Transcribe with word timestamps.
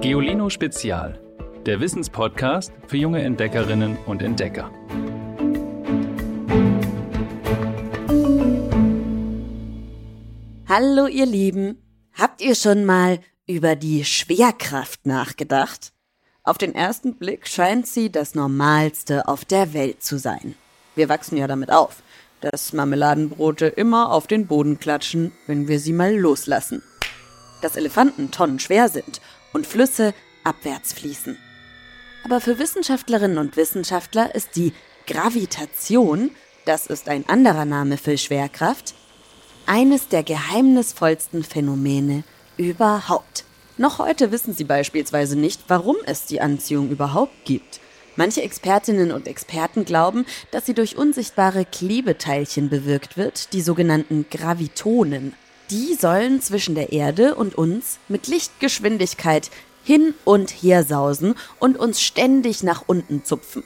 Geolino 0.00 0.48
Spezial, 0.48 1.20
der 1.66 1.80
Wissenspodcast 1.80 2.72
für 2.86 2.96
junge 2.96 3.20
Entdeckerinnen 3.20 3.98
und 4.06 4.22
Entdecker. 4.22 4.70
Hallo 10.68 11.08
ihr 11.08 11.26
Lieben, 11.26 11.82
habt 12.12 12.40
ihr 12.40 12.54
schon 12.54 12.84
mal 12.84 13.18
über 13.48 13.74
die 13.74 14.04
Schwerkraft 14.04 15.04
nachgedacht? 15.04 15.92
Auf 16.44 16.58
den 16.58 16.76
ersten 16.76 17.16
Blick 17.16 17.48
scheint 17.48 17.88
sie 17.88 18.12
das 18.12 18.36
Normalste 18.36 19.26
auf 19.26 19.44
der 19.44 19.74
Welt 19.74 20.04
zu 20.04 20.16
sein. 20.16 20.54
Wir 20.94 21.08
wachsen 21.08 21.36
ja 21.36 21.48
damit 21.48 21.72
auf, 21.72 22.04
dass 22.40 22.72
Marmeladenbrote 22.72 23.66
immer 23.66 24.12
auf 24.12 24.28
den 24.28 24.46
Boden 24.46 24.78
klatschen, 24.78 25.32
wenn 25.48 25.66
wir 25.66 25.80
sie 25.80 25.92
mal 25.92 26.16
loslassen. 26.16 26.84
Dass 27.62 27.74
Elefanten 27.74 28.30
tonnenschwer 28.30 28.88
sind 28.88 29.20
und 29.52 29.66
Flüsse 29.66 30.14
abwärts 30.44 30.92
fließen. 30.92 31.38
Aber 32.24 32.40
für 32.40 32.58
Wissenschaftlerinnen 32.58 33.38
und 33.38 33.56
Wissenschaftler 33.56 34.34
ist 34.34 34.56
die 34.56 34.72
Gravitation, 35.06 36.30
das 36.64 36.86
ist 36.86 37.08
ein 37.08 37.28
anderer 37.28 37.64
Name 37.64 37.96
für 37.96 38.18
Schwerkraft, 38.18 38.94
eines 39.66 40.08
der 40.08 40.22
geheimnisvollsten 40.22 41.42
Phänomene 41.44 42.24
überhaupt. 42.56 43.44
Noch 43.76 43.98
heute 43.98 44.32
wissen 44.32 44.54
sie 44.54 44.64
beispielsweise 44.64 45.38
nicht, 45.38 45.62
warum 45.68 45.96
es 46.04 46.26
die 46.26 46.40
Anziehung 46.40 46.90
überhaupt 46.90 47.44
gibt. 47.44 47.80
Manche 48.16 48.42
Expertinnen 48.42 49.12
und 49.12 49.28
Experten 49.28 49.84
glauben, 49.84 50.26
dass 50.50 50.66
sie 50.66 50.74
durch 50.74 50.96
unsichtbare 50.96 51.64
Klebeteilchen 51.64 52.68
bewirkt 52.68 53.16
wird, 53.16 53.52
die 53.52 53.62
sogenannten 53.62 54.26
Gravitonen. 54.28 55.34
Die 55.70 55.94
sollen 55.94 56.40
zwischen 56.40 56.74
der 56.74 56.92
Erde 56.92 57.34
und 57.34 57.54
uns 57.54 57.98
mit 58.08 58.26
Lichtgeschwindigkeit 58.26 59.50
hin 59.84 60.14
und 60.24 60.50
her 60.50 60.82
sausen 60.82 61.34
und 61.58 61.76
uns 61.76 62.00
ständig 62.00 62.62
nach 62.62 62.84
unten 62.86 63.24
zupfen. 63.24 63.62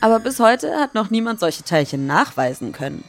Aber 0.00 0.20
bis 0.20 0.38
heute 0.38 0.76
hat 0.76 0.94
noch 0.94 1.10
niemand 1.10 1.40
solche 1.40 1.64
Teilchen 1.64 2.06
nachweisen 2.06 2.72
können. 2.72 3.04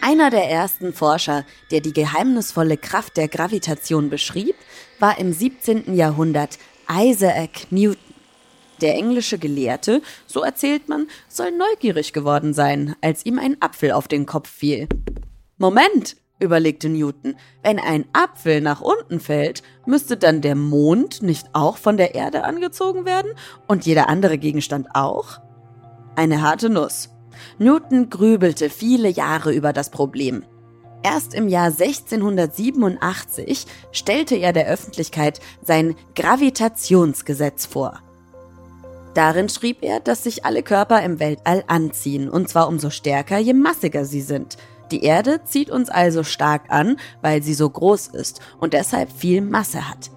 Einer 0.00 0.30
der 0.30 0.50
ersten 0.50 0.92
Forscher, 0.92 1.44
der 1.70 1.80
die 1.80 1.92
geheimnisvolle 1.92 2.76
Kraft 2.76 3.16
der 3.16 3.28
Gravitation 3.28 4.10
beschrieb, 4.10 4.54
war 4.98 5.18
im 5.18 5.32
17. 5.32 5.94
Jahrhundert 5.94 6.58
Isaac 6.90 7.70
Newton. 7.70 8.14
Der 8.80 8.94
englische 8.94 9.38
Gelehrte, 9.38 10.02
so 10.26 10.42
erzählt 10.42 10.88
man, 10.88 11.08
soll 11.26 11.52
neugierig 11.52 12.12
geworden 12.12 12.54
sein, 12.54 12.94
als 13.00 13.26
ihm 13.26 13.38
ein 13.38 13.60
Apfel 13.60 13.92
auf 13.92 14.08
den 14.08 14.24
Kopf 14.24 14.48
fiel. 14.48 14.88
Moment, 15.56 16.16
überlegte 16.38 16.88
Newton, 16.88 17.36
wenn 17.62 17.78
ein 17.78 18.06
Apfel 18.12 18.60
nach 18.60 18.80
unten 18.80 19.20
fällt, 19.20 19.62
müsste 19.86 20.16
dann 20.16 20.40
der 20.40 20.54
Mond 20.54 21.22
nicht 21.22 21.48
auch 21.52 21.76
von 21.76 21.96
der 21.96 22.14
Erde 22.14 22.44
angezogen 22.44 23.04
werden 23.04 23.32
und 23.66 23.86
jeder 23.86 24.08
andere 24.08 24.38
Gegenstand 24.38 24.88
auch? 24.94 25.40
Eine 26.16 26.42
harte 26.42 26.70
Nuss. 26.70 27.10
Newton 27.58 28.10
grübelte 28.10 28.70
viele 28.70 29.08
Jahre 29.08 29.52
über 29.52 29.72
das 29.72 29.90
Problem. 29.90 30.44
Erst 31.02 31.34
im 31.34 31.48
Jahr 31.48 31.66
1687 31.66 33.66
stellte 33.92 34.34
er 34.34 34.52
der 34.52 34.66
Öffentlichkeit 34.66 35.40
sein 35.62 35.94
Gravitationsgesetz 36.16 37.66
vor. 37.66 38.00
Darin 39.14 39.48
schrieb 39.48 39.82
er, 39.82 40.00
dass 40.00 40.24
sich 40.24 40.44
alle 40.44 40.62
Körper 40.62 41.02
im 41.02 41.18
Weltall 41.18 41.64
anziehen, 41.66 42.28
und 42.28 42.48
zwar 42.48 42.68
umso 42.68 42.90
stärker, 42.90 43.38
je 43.38 43.54
massiger 43.54 44.04
sie 44.04 44.20
sind. 44.20 44.56
Die 44.90 45.02
Erde 45.02 45.40
zieht 45.44 45.70
uns 45.70 45.90
also 45.90 46.22
stark 46.22 46.70
an, 46.70 46.96
weil 47.20 47.42
sie 47.42 47.54
so 47.54 47.68
groß 47.68 48.08
ist 48.08 48.40
und 48.58 48.72
deshalb 48.72 49.10
viel 49.12 49.40
Masse 49.40 49.88
hat. 49.88 50.10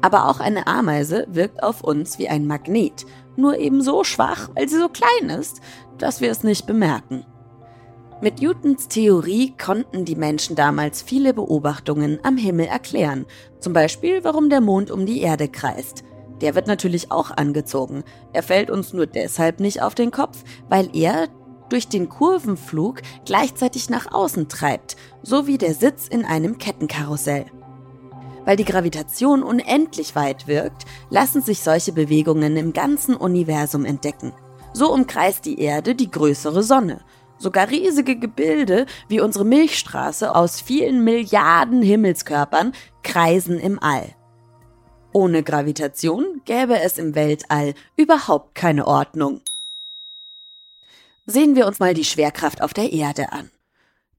Aber 0.00 0.28
auch 0.28 0.40
eine 0.40 0.66
Ameise 0.66 1.26
wirkt 1.28 1.62
auf 1.62 1.82
uns 1.82 2.18
wie 2.18 2.28
ein 2.28 2.46
Magnet, 2.46 3.06
nur 3.36 3.58
eben 3.58 3.82
so 3.82 4.04
schwach, 4.04 4.50
weil 4.54 4.68
sie 4.68 4.78
so 4.78 4.88
klein 4.88 5.30
ist, 5.30 5.60
dass 5.98 6.20
wir 6.20 6.30
es 6.30 6.44
nicht 6.44 6.66
bemerken. 6.66 7.24
Mit 8.22 8.40
Newtons 8.40 8.88
Theorie 8.88 9.52
konnten 9.62 10.06
die 10.06 10.16
Menschen 10.16 10.56
damals 10.56 11.02
viele 11.02 11.34
Beobachtungen 11.34 12.18
am 12.22 12.38
Himmel 12.38 12.66
erklären, 12.66 13.26
zum 13.60 13.74
Beispiel 13.74 14.24
warum 14.24 14.48
der 14.48 14.62
Mond 14.62 14.90
um 14.90 15.04
die 15.04 15.20
Erde 15.20 15.48
kreist. 15.48 16.02
Der 16.40 16.54
wird 16.54 16.66
natürlich 16.66 17.12
auch 17.12 17.30
angezogen. 17.30 18.04
Er 18.32 18.42
fällt 18.42 18.70
uns 18.70 18.94
nur 18.94 19.06
deshalb 19.06 19.60
nicht 19.60 19.82
auf 19.82 19.94
den 19.94 20.10
Kopf, 20.10 20.44
weil 20.68 20.88
er 20.94 21.28
durch 21.68 21.88
den 21.88 22.08
Kurvenflug 22.08 23.02
gleichzeitig 23.24 23.90
nach 23.90 24.12
außen 24.12 24.48
treibt, 24.48 24.96
so 25.22 25.46
wie 25.46 25.58
der 25.58 25.74
Sitz 25.74 26.08
in 26.08 26.24
einem 26.24 26.58
Kettenkarussell. 26.58 27.46
Weil 28.44 28.56
die 28.56 28.64
Gravitation 28.64 29.42
unendlich 29.42 30.14
weit 30.14 30.46
wirkt, 30.46 30.84
lassen 31.10 31.42
sich 31.42 31.60
solche 31.60 31.92
Bewegungen 31.92 32.56
im 32.56 32.72
ganzen 32.72 33.16
Universum 33.16 33.84
entdecken. 33.84 34.32
So 34.72 34.92
umkreist 34.92 35.44
die 35.44 35.60
Erde 35.60 35.94
die 35.94 36.10
größere 36.10 36.62
Sonne. 36.62 37.00
Sogar 37.38 37.68
riesige 37.68 38.16
Gebilde 38.16 38.86
wie 39.08 39.20
unsere 39.20 39.44
Milchstraße 39.44 40.34
aus 40.34 40.60
vielen 40.60 41.02
Milliarden 41.02 41.82
Himmelskörpern 41.82 42.72
kreisen 43.02 43.58
im 43.58 43.82
All. 43.82 44.14
Ohne 45.12 45.42
Gravitation 45.42 46.42
gäbe 46.44 46.78
es 46.78 46.98
im 46.98 47.14
Weltall 47.14 47.74
überhaupt 47.96 48.54
keine 48.54 48.86
Ordnung. 48.86 49.40
Sehen 51.28 51.56
wir 51.56 51.66
uns 51.66 51.80
mal 51.80 51.92
die 51.92 52.04
Schwerkraft 52.04 52.62
auf 52.62 52.72
der 52.72 52.92
Erde 52.92 53.32
an. 53.32 53.50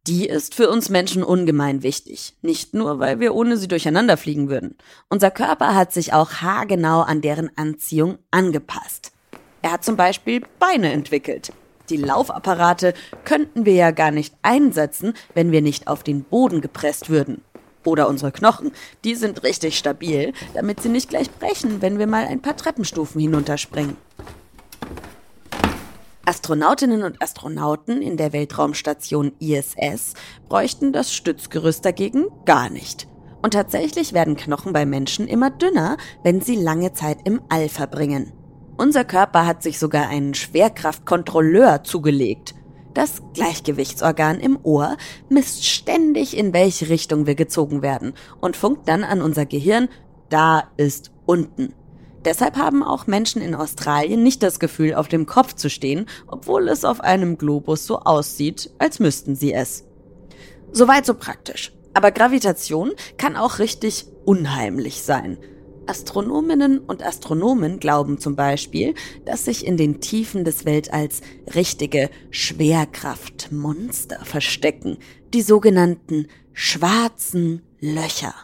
Die 0.08 0.26
ist 0.26 0.54
für 0.54 0.70
uns 0.70 0.90
Menschen 0.90 1.24
ungemein 1.24 1.82
wichtig. 1.82 2.36
Nicht 2.42 2.74
nur, 2.74 3.00
weil 3.00 3.22
wir 3.22 3.34
ohne 3.34 3.56
sie 3.56 3.70
durcheinander 3.70 4.18
fliegen 4.18 4.50
würden. 4.50 4.76
Unser 5.08 5.32
Körper 5.32 5.74
hat 5.74 5.94
sich 5.94 6.12
auch 6.12 6.34
haargenau 6.42 7.02
an 7.02 7.22
deren 7.22 7.50
Anziehung 7.58 8.18
angepasst. 8.30 9.14
Er 9.62 9.72
hat 9.72 9.86
zum 9.86 9.96
Beispiel 9.96 10.42
Beine 10.60 10.92
entwickelt. 10.92 11.54
Die 11.90 11.96
Laufapparate 11.96 12.94
könnten 13.24 13.66
wir 13.66 13.74
ja 13.74 13.92
gar 13.92 14.12
nicht 14.12 14.36
einsetzen, 14.42 15.14
wenn 15.34 15.54
wir 15.54 15.62
nicht 15.62 15.88
auf 15.88 16.04
den 16.04 16.24
Boden 16.24 16.60
gepresst 16.60 17.10
würden. 17.10 17.42
Oder 17.86 18.10
unsere 18.10 18.34
Knochen, 18.34 18.72
die 19.06 19.16
sind 19.16 19.44
richtig 19.44 19.78
stabil, 19.78 20.34
damit 20.54 20.82
sie 20.82 20.90
nicht 20.90 21.10
gleich 21.10 21.32
brechen, 21.32 21.82
wenn 21.82 22.00
wir 22.00 22.08
mal 22.08 22.26
ein 22.28 22.42
paar 22.42 22.58
Treppenstufen 22.58 23.22
hinunterspringen. 23.22 23.96
Astronautinnen 26.28 27.04
und 27.04 27.22
Astronauten 27.24 28.02
in 28.02 28.18
der 28.18 28.34
Weltraumstation 28.34 29.32
ISS 29.40 30.14
bräuchten 30.50 30.92
das 30.92 31.14
Stützgerüst 31.14 31.86
dagegen 31.86 32.26
gar 32.44 32.70
nicht. 32.70 33.08
Und 33.42 33.54
tatsächlich 33.54 34.12
werden 34.12 34.36
Knochen 34.36 34.74
bei 34.74 34.86
Menschen 34.86 35.30
immer 35.30 35.50
dünner, 35.50 35.96
wenn 36.24 36.42
sie 36.42 36.58
lange 36.58 36.92
Zeit 36.92 37.20
im 37.24 37.40
All 37.48 37.70
verbringen. 37.70 38.34
Unser 38.76 39.06
Körper 39.06 39.46
hat 39.46 39.64
sich 39.64 39.80
sogar 39.80 40.10
einen 40.10 40.34
Schwerkraftkontrolleur 40.34 41.86
zugelegt. 41.86 42.56
Das 42.94 43.22
Gleichgewichtsorgan 43.34 44.42
im 44.42 44.60
Ohr 44.64 44.98
misst 45.30 45.64
ständig, 45.64 46.36
in 46.36 46.52
welche 46.52 46.90
Richtung 46.90 47.26
wir 47.26 47.36
gezogen 47.36 47.82
werden 47.82 48.14
und 48.42 48.58
funkt 48.58 48.90
dann 48.90 49.06
an 49.06 49.22
unser 49.22 49.46
Gehirn, 49.46 49.88
da 50.28 50.66
ist 50.76 51.12
unten. 51.26 51.74
Deshalb 52.28 52.58
haben 52.58 52.84
auch 52.84 53.08
Menschen 53.08 53.42
in 53.42 53.56
Australien 53.56 54.22
nicht 54.22 54.44
das 54.44 54.60
Gefühl, 54.60 54.96
auf 54.96 55.08
dem 55.08 55.26
Kopf 55.28 55.54
zu 55.54 55.70
stehen, 55.70 56.08
obwohl 56.28 56.68
es 56.68 56.84
auf 56.84 57.00
einem 57.00 57.38
Globus 57.38 57.88
so 57.88 58.00
aussieht, 58.00 58.70
als 58.80 59.00
müssten 59.00 59.38
sie 59.38 59.54
es. 59.54 59.86
Soweit 60.74 61.06
so 61.06 61.14
praktisch. 61.14 61.72
Aber 61.94 62.12
Gravitation 62.12 62.92
kann 63.18 63.38
auch 63.38 63.60
richtig 63.60 64.08
unheimlich 64.26 65.04
sein. 65.04 65.38
Astronominnen 65.86 66.80
und 66.80 67.02
Astronomen 67.02 67.80
glauben 67.80 68.20
zum 68.20 68.36
Beispiel, 68.36 68.94
dass 69.24 69.46
sich 69.46 69.66
in 69.66 69.78
den 69.78 70.02
Tiefen 70.02 70.44
des 70.44 70.66
Weltalls 70.66 71.22
richtige 71.56 72.10
Schwerkraftmonster 72.30 74.20
verstecken, 74.26 74.98
die 75.34 75.42
sogenannten 75.42 76.28
schwarzen 76.52 77.62
Löcher. 77.80 78.36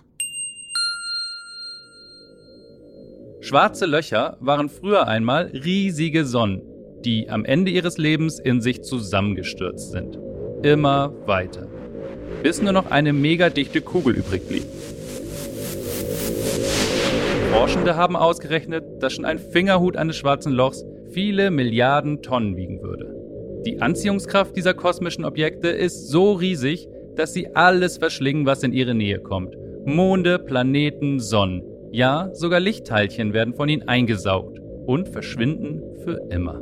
Schwarze 3.44 3.86
Löcher 3.86 4.38
waren 4.40 4.70
früher 4.70 5.06
einmal 5.06 5.48
riesige 5.48 6.24
Sonnen, 6.24 6.62
die 7.04 7.30
am 7.30 7.44
Ende 7.44 7.72
ihres 7.72 7.98
Lebens 7.98 8.40
in 8.40 8.62
sich 8.62 8.84
zusammengestürzt 8.84 9.92
sind. 9.92 10.18
Immer 10.62 11.14
weiter. 11.26 11.68
Bis 12.42 12.62
nur 12.62 12.72
noch 12.72 12.90
eine 12.90 13.12
megadichte 13.12 13.82
Kugel 13.82 14.16
übrig 14.16 14.48
blieb. 14.48 14.64
Forschende 17.52 17.98
haben 17.98 18.16
ausgerechnet, 18.16 18.86
dass 19.02 19.12
schon 19.12 19.26
ein 19.26 19.40
Fingerhut 19.40 19.98
eines 19.98 20.16
schwarzen 20.16 20.54
Lochs 20.54 20.86
viele 21.12 21.52
Milliarden 21.52 22.22
Tonnen 22.22 22.56
wiegen 22.56 22.82
würde. 22.82 23.14
Die 23.66 23.82
Anziehungskraft 23.82 24.56
dieser 24.56 24.74
kosmischen 24.74 25.26
Objekte 25.26 25.68
ist 25.68 26.08
so 26.08 26.32
riesig, 26.32 26.88
dass 27.18 27.34
sie 27.34 27.54
alles 27.54 27.98
verschlingen, 27.98 28.46
was 28.46 28.64
in 28.64 28.72
ihre 28.72 28.96
Nähe 28.96 29.20
kommt. 29.20 29.54
Monde, 29.84 30.40
Planeten, 30.40 31.20
Sonnen. 31.20 31.73
Ja, 31.94 32.32
sogar 32.34 32.60
Lichtteilchen 32.60 33.34
werden 33.34 33.54
von 33.54 33.70
ihnen 33.70 33.88
eingesaugt 33.88 34.60
und 34.88 35.10
verschwinden 35.10 35.84
für 36.04 36.20
immer. 36.32 36.60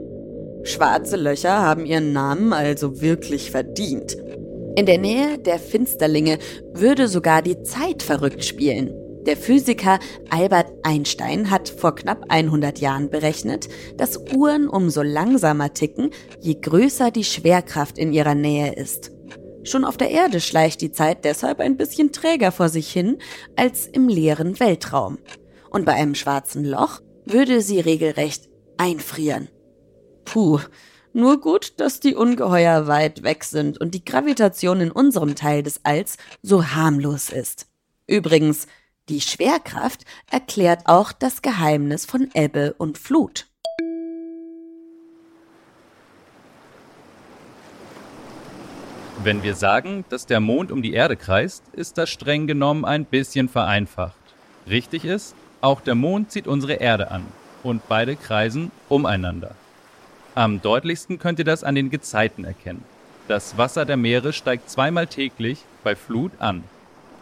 Schwarze 0.64 1.16
Löcher 1.16 1.62
haben 1.62 1.86
ihren 1.86 2.12
Namen 2.12 2.52
also 2.52 3.00
wirklich 3.00 3.50
verdient. 3.50 4.18
In 4.76 4.86
der 4.86 4.98
Nähe 4.98 5.38
der 5.38 5.58
Finsterlinge 5.58 6.38
würde 6.74 7.08
sogar 7.08 7.42
die 7.42 7.64
Zeit 7.64 8.04
verrückt 8.04 8.44
spielen. 8.44 8.94
Der 9.26 9.38
Physiker 9.38 10.00
Albert 10.30 10.74
Einstein 10.84 11.50
hat 11.50 11.70
vor 11.70 11.96
knapp 11.96 12.26
100 12.28 12.80
Jahren 12.80 13.10
berechnet, 13.10 13.70
dass 13.96 14.20
Uhren 14.36 14.68
umso 14.68 15.02
langsamer 15.02 15.74
ticken, 15.74 16.10
je 16.42 16.56
größer 16.56 17.10
die 17.10 17.24
Schwerkraft 17.24 17.98
in 17.98 18.12
ihrer 18.12 18.36
Nähe 18.36 18.74
ist. 18.74 19.12
Schon 19.64 19.86
auf 19.86 19.98
der 19.98 20.10
Erde 20.10 20.42
schleicht 20.42 20.82
die 20.82 20.92
Zeit 20.92 21.24
deshalb 21.24 21.60
ein 21.60 21.78
bisschen 21.78 22.12
träger 22.12 22.52
vor 22.52 22.70
sich 22.70 22.92
hin 22.92 23.20
als 23.56 23.86
im 23.86 24.08
leeren 24.08 24.60
Weltraum. 24.60 25.20
Und 25.70 25.86
bei 25.86 25.94
einem 25.94 26.16
schwarzen 26.16 26.66
Loch 26.66 27.02
würde 27.26 27.62
sie 27.62 27.80
regelrecht 27.80 28.50
einfrieren. 28.78 29.50
Puh, 30.26 30.60
nur 31.14 31.40
gut, 31.40 31.74
dass 31.78 32.00
die 32.00 32.16
Ungeheuer 32.16 32.88
weit 32.88 33.24
weg 33.24 33.44
sind 33.44 33.80
und 33.80 33.94
die 33.94 34.04
Gravitation 34.04 34.82
in 34.82 34.92
unserem 34.92 35.36
Teil 35.36 35.62
des 35.62 35.82
Alls 35.84 36.18
so 36.42 36.66
harmlos 36.66 37.30
ist. 37.30 37.68
Übrigens, 38.08 38.68
die 39.10 39.22
Schwerkraft 39.22 40.06
erklärt 40.30 40.82
auch 40.86 41.12
das 41.12 41.42
Geheimnis 41.42 42.06
von 42.06 42.30
Ebbe 42.34 42.74
und 42.78 42.98
Flut. 42.98 43.51
Wenn 49.24 49.44
wir 49.44 49.54
sagen, 49.54 50.04
dass 50.10 50.26
der 50.26 50.40
Mond 50.40 50.72
um 50.72 50.82
die 50.82 50.94
Erde 50.94 51.16
kreist, 51.16 51.64
ist 51.74 52.00
das 52.00 52.10
streng 52.10 52.48
genommen 52.48 52.86
ein 52.86 53.06
bisschen 53.06 53.50
vereinfacht. 53.50 54.16
Richtig 54.68 55.06
ist, 55.06 55.36
auch 55.62 55.80
der 55.80 55.94
Mond 55.94 56.32
zieht 56.32 56.48
unsere 56.48 56.74
Erde 56.74 57.12
an 57.12 57.28
und 57.62 57.88
beide 57.88 58.16
kreisen 58.16 58.72
umeinander. 58.90 59.54
Am 60.34 60.60
deutlichsten 60.60 61.20
könnt 61.20 61.38
ihr 61.38 61.46
das 61.46 61.64
an 61.64 61.76
den 61.76 61.92
Gezeiten 61.92 62.46
erkennen. 62.46 62.84
Das 63.28 63.60
Wasser 63.60 63.86
der 63.86 63.96
Meere 63.96 64.34
steigt 64.34 64.72
zweimal 64.72 65.06
täglich 65.06 65.60
bei 65.84 65.96
Flut 65.96 66.32
an 66.40 66.64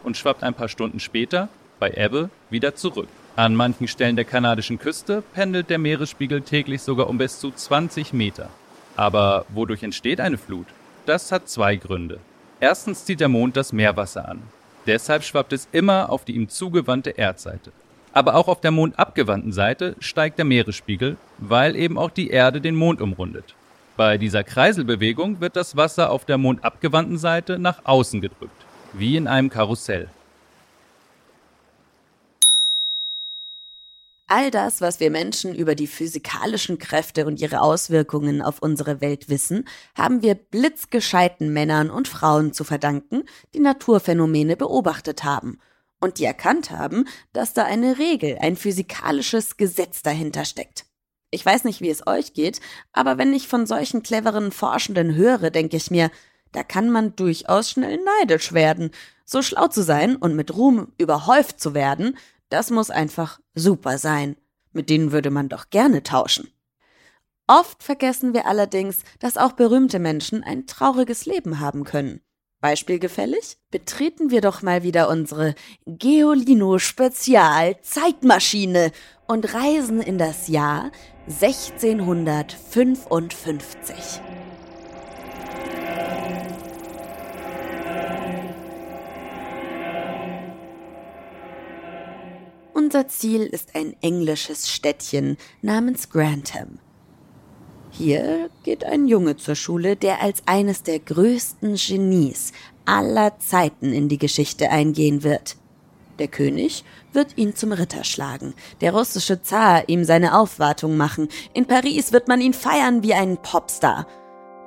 und 0.01 0.15
schwappt 0.15 0.43
ein 0.43 0.53
paar 0.53 0.69
Stunden 0.69 1.01
später 1.01 1.49
bei 1.79 1.91
Ebbe 1.91 2.29
wieder 2.49 2.75
zurück. 2.75 3.09
An 3.35 3.55
manchen 3.55 3.89
Stellen 3.89 4.15
der 4.15 4.23
kanadischen 4.23 4.79
Küste 4.79 5.21
pendelt 5.33 5.69
der 5.69 5.79
Meeresspiegel 5.79 6.43
täglich 6.43 6.81
sogar 6.81 7.09
um 7.09 7.17
bis 7.17 7.39
zu 7.39 7.51
20 7.51 8.13
Meter. 8.13 8.49
Aber 8.95 9.45
wodurch 9.49 9.83
entsteht 9.83 10.21
eine 10.21 10.37
Flut? 10.37 10.67
Das 11.09 11.31
hat 11.31 11.49
zwei 11.49 11.75
Gründe. 11.75 12.19
Erstens 12.59 13.03
zieht 13.03 13.19
der 13.19 13.29
Mond 13.29 13.57
das 13.57 13.73
Meerwasser 13.73 14.29
an. 14.29 14.43
Deshalb 14.85 15.23
schwappt 15.23 15.53
es 15.53 15.67
immer 15.71 16.11
auf 16.11 16.23
die 16.23 16.35
ihm 16.35 16.49
zugewandte 16.49 17.09
Erdseite. 17.09 17.71
Aber 18.13 18.35
auch 18.35 18.47
auf 18.47 18.61
der 18.61 18.69
mondabgewandten 18.69 19.51
Seite 19.51 19.95
steigt 19.97 20.37
der 20.37 20.45
Meeresspiegel, 20.45 21.17
weil 21.39 21.75
eben 21.75 21.97
auch 21.97 22.11
die 22.11 22.29
Erde 22.29 22.61
den 22.61 22.75
Mond 22.75 23.01
umrundet. 23.01 23.55
Bei 23.97 24.19
dieser 24.19 24.43
Kreiselbewegung 24.43 25.41
wird 25.41 25.55
das 25.55 25.75
Wasser 25.75 26.11
auf 26.11 26.25
der 26.25 26.37
mondabgewandten 26.37 27.17
Seite 27.17 27.57
nach 27.57 27.85
außen 27.85 28.21
gedrückt, 28.21 28.63
wie 28.93 29.17
in 29.17 29.25
einem 29.25 29.49
Karussell. 29.49 30.09
All 34.31 34.51
das, 34.51 34.79
was 34.79 34.99
wir 34.99 35.09
Menschen 35.09 35.55
über 35.55 35.73
die 35.73 35.87
physikalischen 35.87 36.77
Kräfte 36.77 37.25
und 37.25 37.41
ihre 37.41 37.61
Auswirkungen 37.61 38.43
auf 38.43 38.61
unsere 38.61 39.01
Welt 39.01 39.27
wissen, 39.27 39.67
haben 39.97 40.21
wir 40.21 40.35
blitzgescheiten 40.35 41.51
Männern 41.51 41.89
und 41.89 42.07
Frauen 42.07 42.53
zu 42.53 42.63
verdanken, 42.63 43.23
die 43.55 43.59
Naturphänomene 43.59 44.55
beobachtet 44.55 45.23
haben 45.23 45.57
und 45.99 46.19
die 46.19 46.25
erkannt 46.25 46.69
haben, 46.69 47.05
dass 47.33 47.55
da 47.55 47.63
eine 47.63 47.97
Regel, 47.97 48.37
ein 48.39 48.55
physikalisches 48.55 49.57
Gesetz 49.57 50.03
dahinter 50.03 50.45
steckt. 50.45 50.85
Ich 51.31 51.43
weiß 51.43 51.63
nicht, 51.63 51.81
wie 51.81 51.89
es 51.89 52.05
euch 52.05 52.35
geht, 52.35 52.59
aber 52.93 53.17
wenn 53.17 53.33
ich 53.33 53.47
von 53.47 53.65
solchen 53.65 54.03
cleveren 54.03 54.51
Forschenden 54.51 55.15
höre, 55.15 55.49
denke 55.49 55.75
ich 55.75 55.89
mir, 55.89 56.11
da 56.51 56.61
kann 56.61 56.91
man 56.91 57.15
durchaus 57.15 57.71
schnell 57.71 57.99
neidisch 58.19 58.53
werden. 58.53 58.91
So 59.25 59.41
schlau 59.41 59.69
zu 59.69 59.81
sein 59.81 60.15
und 60.15 60.35
mit 60.35 60.55
Ruhm 60.55 60.91
überhäuft 60.99 61.59
zu 61.59 61.73
werden, 61.73 62.15
das 62.49 62.71
muss 62.71 62.89
einfach 62.89 63.39
super 63.55 63.97
sein. 63.97 64.35
Mit 64.71 64.89
denen 64.89 65.11
würde 65.11 65.31
man 65.31 65.49
doch 65.49 65.69
gerne 65.69 66.03
tauschen. 66.03 66.51
Oft 67.47 67.81
vergessen 67.81 68.33
wir 68.33 68.45
allerdings, 68.45 68.99
dass 69.19 69.37
auch 69.37 69.53
berühmte 69.53 69.97
Menschen 69.97 70.43
ein 70.43 70.67
trauriges 70.67 71.25
Leben 71.25 71.59
haben 71.59 71.83
können. 71.83 72.21
Beispielgefällig? 72.61 73.57
Betreten 73.71 74.31
wir 74.31 74.41
doch 74.41 74.61
mal 74.61 74.83
wieder 74.83 75.09
unsere 75.09 75.55
Geolino 75.85 76.77
Spezial 76.77 77.79
Zeitmaschine 77.81 78.91
und 79.27 79.53
reisen 79.53 80.01
in 80.01 80.17
das 80.17 80.49
Jahr 80.49 80.91
1655. 81.27 84.21
Unser 92.79 93.09
Ziel 93.09 93.41
ist 93.41 93.75
ein 93.75 93.93
englisches 94.01 94.69
Städtchen 94.69 95.35
namens 95.61 96.09
Grantham. 96.09 96.79
Hier 97.91 98.49
geht 98.63 98.85
ein 98.85 99.05
Junge 99.05 99.35
zur 99.35 99.55
Schule, 99.55 99.97
der 99.97 100.21
als 100.21 100.43
eines 100.45 100.81
der 100.83 100.99
größten 100.99 101.75
Genies 101.75 102.53
aller 102.85 103.37
Zeiten 103.37 103.91
in 103.91 104.07
die 104.07 104.17
Geschichte 104.17 104.69
eingehen 104.69 105.23
wird. 105.23 105.57
Der 106.19 106.29
König 106.29 106.85
wird 107.11 107.37
ihn 107.37 107.53
zum 107.53 107.73
Ritter 107.73 108.05
schlagen, 108.05 108.53
der 108.79 108.93
russische 108.93 109.41
Zar 109.41 109.89
ihm 109.89 110.05
seine 110.05 110.39
Aufwartung 110.39 110.95
machen, 110.95 111.27
in 111.53 111.65
Paris 111.65 112.13
wird 112.13 112.29
man 112.29 112.39
ihn 112.39 112.53
feiern 112.53 113.03
wie 113.03 113.13
einen 113.13 113.35
Popstar. 113.39 114.07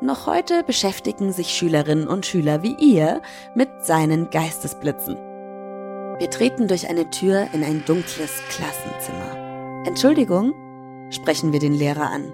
Noch 0.02 0.26
heute 0.26 0.64
beschäftigen 0.64 1.32
sich 1.32 1.48
Schülerinnen 1.48 2.08
und 2.08 2.26
Schüler 2.26 2.62
wie 2.62 2.76
ihr 2.78 3.22
mit 3.54 3.70
seinen 3.80 4.28
Geistesblitzen. 4.28 5.31
Wir 6.22 6.30
treten 6.30 6.68
durch 6.68 6.88
eine 6.88 7.10
Tür 7.10 7.48
in 7.52 7.64
ein 7.64 7.84
dunkles 7.84 8.30
Klassenzimmer. 8.48 9.82
Entschuldigung, 9.84 10.54
sprechen 11.10 11.52
wir 11.52 11.58
den 11.58 11.74
Lehrer 11.74 12.08
an. 12.08 12.32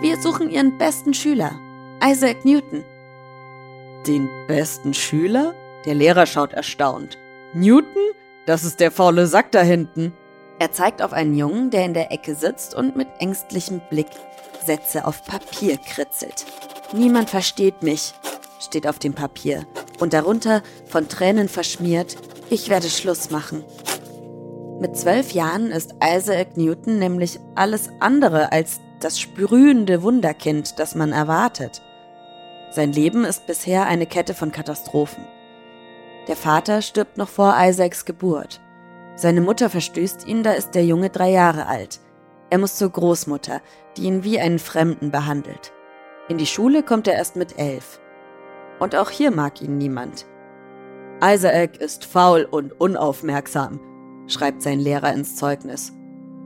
Wir 0.00 0.16
suchen 0.18 0.48
Ihren 0.48 0.78
besten 0.78 1.12
Schüler, 1.12 1.50
Isaac 2.00 2.44
Newton. 2.44 2.84
Den 4.06 4.28
besten 4.46 4.94
Schüler? 4.94 5.52
Der 5.84 5.96
Lehrer 5.96 6.26
schaut 6.26 6.52
erstaunt. 6.52 7.18
Newton? 7.54 8.12
Das 8.46 8.62
ist 8.62 8.78
der 8.78 8.92
faule 8.92 9.26
Sack 9.26 9.50
da 9.50 9.62
hinten. 9.62 10.12
Er 10.60 10.70
zeigt 10.70 11.02
auf 11.02 11.12
einen 11.12 11.34
Jungen, 11.34 11.70
der 11.70 11.84
in 11.84 11.94
der 11.94 12.12
Ecke 12.12 12.36
sitzt 12.36 12.72
und 12.72 12.94
mit 12.94 13.08
ängstlichem 13.18 13.80
Blick 13.90 14.10
Sätze 14.64 15.04
auf 15.04 15.24
Papier 15.24 15.76
kritzelt. 15.76 16.46
Niemand 16.92 17.30
versteht 17.30 17.82
mich, 17.82 18.14
steht 18.60 18.86
auf 18.86 19.00
dem 19.00 19.14
Papier. 19.14 19.66
Und 19.98 20.12
darunter, 20.12 20.62
von 20.86 21.08
Tränen 21.08 21.48
verschmiert, 21.48 22.16
ich 22.52 22.68
werde 22.68 22.90
Schluss 22.90 23.30
machen. 23.30 23.64
Mit 24.78 24.96
zwölf 24.96 25.32
Jahren 25.32 25.70
ist 25.70 25.94
Isaac 26.04 26.56
Newton 26.56 26.98
nämlich 26.98 27.40
alles 27.54 27.88
andere 28.00 28.52
als 28.52 28.80
das 29.00 29.18
sprühende 29.18 30.02
Wunderkind, 30.02 30.78
das 30.78 30.94
man 30.94 31.12
erwartet. 31.12 31.80
Sein 32.70 32.92
Leben 32.92 33.24
ist 33.24 33.46
bisher 33.46 33.86
eine 33.86 34.06
Kette 34.06 34.34
von 34.34 34.52
Katastrophen. 34.52 35.24
Der 36.28 36.36
Vater 36.36 36.82
stirbt 36.82 37.16
noch 37.16 37.28
vor 37.28 37.54
Isaacs 37.58 38.04
Geburt. 38.04 38.60
Seine 39.14 39.40
Mutter 39.40 39.70
verstößt 39.70 40.26
ihn, 40.26 40.42
da 40.42 40.52
ist 40.52 40.74
der 40.74 40.84
Junge 40.84 41.08
drei 41.08 41.30
Jahre 41.30 41.66
alt. 41.66 42.00
Er 42.50 42.58
muss 42.58 42.76
zur 42.76 42.90
Großmutter, 42.90 43.62
die 43.96 44.02
ihn 44.02 44.24
wie 44.24 44.38
einen 44.38 44.58
Fremden 44.58 45.10
behandelt. 45.10 45.72
In 46.28 46.36
die 46.38 46.46
Schule 46.46 46.82
kommt 46.82 47.08
er 47.08 47.14
erst 47.14 47.36
mit 47.36 47.58
elf. 47.58 47.98
Und 48.78 48.94
auch 48.94 49.10
hier 49.10 49.30
mag 49.30 49.62
ihn 49.62 49.78
niemand. 49.78 50.26
Isaac 51.24 51.76
ist 51.76 52.04
faul 52.04 52.48
und 52.50 52.80
unaufmerksam, 52.80 53.78
schreibt 54.26 54.60
sein 54.60 54.80
Lehrer 54.80 55.12
ins 55.12 55.36
Zeugnis. 55.36 55.92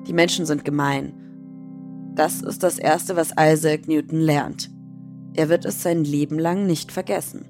Die 0.06 0.12
Menschen 0.12 0.44
sind 0.44 0.66
gemein. 0.66 1.14
Das 2.14 2.42
ist 2.42 2.62
das 2.62 2.78
Erste, 2.78 3.16
was 3.16 3.32
Isaac 3.40 3.88
Newton 3.88 4.20
lernt. 4.20 4.68
Er 5.32 5.48
wird 5.48 5.64
es 5.64 5.82
sein 5.82 6.04
Leben 6.04 6.38
lang 6.38 6.66
nicht 6.66 6.92
vergessen. 6.92 7.46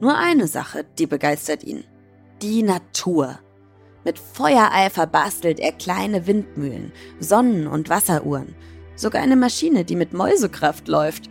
Nur 0.00 0.16
eine 0.16 0.46
Sache, 0.46 0.84
die 0.98 1.08
begeistert 1.08 1.64
ihn. 1.64 1.82
Die 2.42 2.62
Natur. 2.62 3.40
Mit 4.04 4.20
Feuereifer 4.20 5.08
bastelt 5.08 5.58
er 5.58 5.72
kleine 5.72 6.28
Windmühlen, 6.28 6.92
Sonnen- 7.18 7.66
und 7.66 7.90
Wasseruhren, 7.90 8.54
sogar 8.94 9.20
eine 9.20 9.34
Maschine, 9.34 9.84
die 9.84 9.96
mit 9.96 10.12
Mäusekraft 10.12 10.86
läuft. 10.86 11.28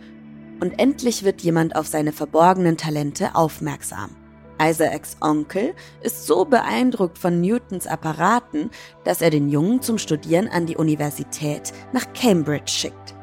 Und 0.60 0.78
endlich 0.78 1.24
wird 1.24 1.40
jemand 1.40 1.74
auf 1.74 1.86
seine 1.86 2.12
verborgenen 2.12 2.76
Talente 2.76 3.34
aufmerksam. 3.34 4.10
Isaacs 4.60 5.16
Onkel 5.20 5.74
ist 6.00 6.26
so 6.26 6.44
beeindruckt 6.44 7.18
von 7.18 7.40
Newtons 7.40 7.86
Apparaten, 7.86 8.70
dass 9.04 9.20
er 9.20 9.30
den 9.30 9.48
Jungen 9.48 9.82
zum 9.82 9.98
Studieren 9.98 10.48
an 10.48 10.66
die 10.66 10.76
Universität 10.76 11.72
nach 11.92 12.06
Cambridge 12.14 12.70
schickt. 12.70 13.14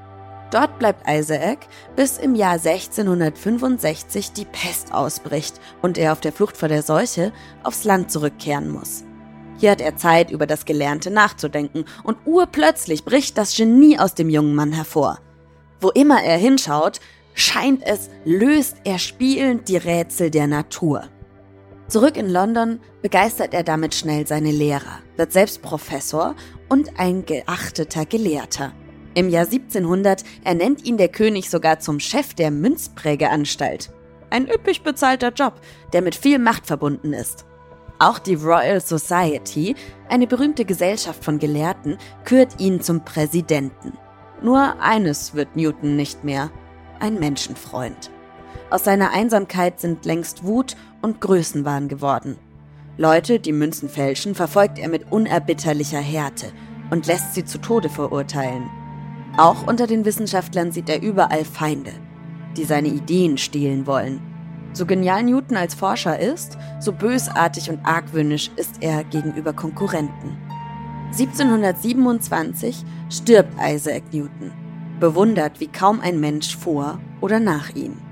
Dort 0.51 0.77
bleibt 0.77 1.09
Isaac, 1.09 1.65
bis 1.95 2.19
im 2.19 2.35
Jahr 2.35 2.59
1665 2.63 4.33
die 4.33 4.45
Pest 4.45 4.93
ausbricht 4.93 5.59
und 5.81 5.97
er 5.97 6.11
auf 6.11 6.19
der 6.19 6.31
Flucht 6.31 6.57
vor 6.57 6.69
der 6.69 6.83
Seuche 6.83 7.33
aufs 7.63 7.85
Land 7.85 8.11
zurückkehren 8.11 8.69
muss. 8.69 9.03
Hier 9.57 9.71
hat 9.71 9.81
er 9.81 9.95
Zeit, 9.95 10.29
über 10.29 10.45
das 10.45 10.65
Gelernte 10.65 11.09
nachzudenken 11.09 11.85
und 12.03 12.17
urplötzlich 12.25 13.03
bricht 13.03 13.37
das 13.37 13.55
Genie 13.55 13.97
aus 13.97 14.13
dem 14.13 14.29
jungen 14.29 14.53
Mann 14.53 14.73
hervor. 14.73 15.19
Wo 15.81 15.89
immer 15.89 16.21
er 16.21 16.37
hinschaut, 16.37 16.99
scheint 17.33 17.81
es, 17.83 18.09
löst 18.23 18.77
er 18.83 18.99
spielend 18.99 19.69
die 19.69 19.77
Rätsel 19.77 20.29
der 20.29 20.47
Natur. 20.47 21.09
Zurück 21.93 22.17
in 22.17 22.27
London 22.27 22.79
begeistert 23.03 23.53
er 23.53 23.61
damit 23.61 23.93
schnell 23.93 24.25
seine 24.25 24.49
Lehrer, 24.51 25.03
wird 25.15 25.31
selbst 25.31 25.61
Professor 25.61 26.35
und 26.67 26.99
ein 26.99 27.23
geachteter 27.23 28.07
Gelehrter. 28.07 28.73
Im 29.13 29.29
Jahr 29.29 29.45
1700 29.45 30.23
ernennt 30.43 30.87
ihn 30.87 30.97
der 30.97 31.09
König 31.09 31.51
sogar 31.51 31.77
zum 31.77 31.99
Chef 31.99 32.33
der 32.33 32.49
Münzprägeanstalt. 32.49 33.91
Ein 34.31 34.49
üppig 34.49 34.81
bezahlter 34.81 35.31
Job, 35.33 35.61
der 35.93 36.01
mit 36.01 36.15
viel 36.15 36.39
Macht 36.39 36.65
verbunden 36.65 37.13
ist. 37.13 37.45
Auch 37.99 38.17
die 38.17 38.33
Royal 38.33 38.81
Society, 38.81 39.75
eine 40.09 40.25
berühmte 40.25 40.65
Gesellschaft 40.65 41.23
von 41.23 41.37
Gelehrten, 41.37 41.99
kürt 42.25 42.59
ihn 42.59 42.81
zum 42.81 43.05
Präsidenten. 43.05 43.93
Nur 44.41 44.81
eines 44.81 45.35
wird 45.35 45.55
Newton 45.55 45.95
nicht 45.95 46.23
mehr, 46.23 46.49
ein 46.99 47.19
Menschenfreund. 47.19 48.09
Aus 48.69 48.83
seiner 48.83 49.11
Einsamkeit 49.11 49.79
sind 49.79 50.05
längst 50.05 50.43
Wut 50.43 50.75
und 51.01 51.21
Größenwahn 51.21 51.87
geworden. 51.87 52.37
Leute, 52.97 53.39
die 53.39 53.53
Münzen 53.53 53.89
fälschen, 53.89 54.35
verfolgt 54.35 54.77
er 54.77 54.89
mit 54.89 55.11
unerbitterlicher 55.11 55.99
Härte 55.99 56.51
und 56.91 57.07
lässt 57.07 57.33
sie 57.33 57.43
zu 57.43 57.59
Tode 57.59 57.89
verurteilen. 57.89 58.69
Auch 59.37 59.65
unter 59.65 59.87
den 59.87 60.05
Wissenschaftlern 60.05 60.71
sieht 60.71 60.89
er 60.89 61.01
überall 61.01 61.43
Feinde, 61.43 61.91
die 62.55 62.65
seine 62.65 62.89
Ideen 62.89 63.37
stehlen 63.39 63.87
wollen. 63.87 64.21
So 64.73 64.85
genial 64.85 65.23
Newton 65.23 65.57
als 65.57 65.73
Forscher 65.73 66.19
ist, 66.19 66.57
so 66.79 66.91
bösartig 66.91 67.69
und 67.69 67.83
argwöhnisch 67.83 68.51
ist 68.55 68.75
er 68.81 69.03
gegenüber 69.03 69.53
Konkurrenten. 69.53 70.37
1727 71.11 72.83
stirbt 73.09 73.53
Isaac 73.63 74.01
Newton, 74.11 74.51
bewundert 74.99 75.59
wie 75.59 75.67
kaum 75.67 75.99
ein 75.99 76.19
Mensch 76.19 76.55
vor 76.57 76.99
oder 77.21 77.39
nach 77.39 77.69
ihm. 77.75 78.02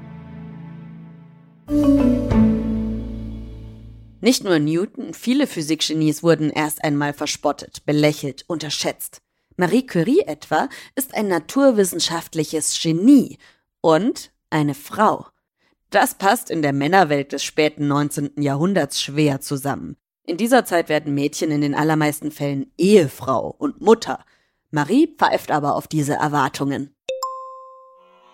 Nicht 4.24 4.44
nur 4.44 4.60
Newton, 4.60 5.14
viele 5.14 5.48
Physikgenies 5.48 6.22
wurden 6.22 6.52
erst 6.52 6.84
einmal 6.84 7.14
verspottet, 7.14 7.86
belächelt, 7.86 8.44
unterschätzt. 8.48 9.22
Marie 9.58 9.86
Curie 9.86 10.22
etwa 10.22 10.70
ist 10.96 11.16
ein 11.16 11.28
naturwissenschaftliches 11.28 12.80
Genie 12.82 13.38
und 13.82 14.32
eine 14.50 14.76
Frau. 14.76 15.28
Das 15.90 16.16
passt 16.16 16.50
in 16.50 16.62
der 16.62 16.72
Männerwelt 16.72 17.32
des 17.32 17.44
späten 17.44 17.88
19. 17.88 18.32
Jahrhunderts 18.38 19.02
schwer 19.02 19.42
zusammen. 19.42 19.98
In 20.26 20.38
dieser 20.38 20.66
Zeit 20.66 20.88
werden 20.88 21.14
Mädchen 21.14 21.52
in 21.52 21.62
den 21.62 21.76
allermeisten 21.76 22.32
Fällen 22.32 22.72
Ehefrau 22.78 23.56
und 23.58 23.82
Mutter. 23.82 24.24
Marie 24.70 25.08
pfeift 25.18 25.52
aber 25.52 25.76
auf 25.76 25.88
diese 25.88 26.14
Erwartungen. 26.14 26.96